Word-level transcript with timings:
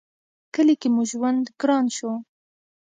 کلي 0.53 0.75
کې 0.81 0.89
مو 0.95 1.03
ژوند 1.11 1.45
گران 1.59 1.85
شو 1.97 2.11